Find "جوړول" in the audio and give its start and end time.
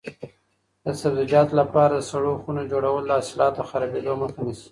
2.71-3.03